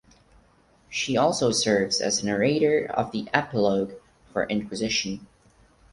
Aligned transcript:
She 0.89 1.15
also 1.15 1.51
serves 1.51 2.01
as 2.01 2.21
the 2.21 2.25
narrator 2.25 2.87
of 2.87 3.11
the 3.11 3.27
epilogue 3.35 3.91
for 4.33 4.45
"Inquisition". 4.47 5.27